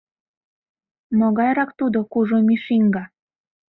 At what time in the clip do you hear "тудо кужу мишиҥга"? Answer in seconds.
1.79-3.03